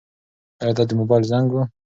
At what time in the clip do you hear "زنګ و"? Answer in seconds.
1.31-1.55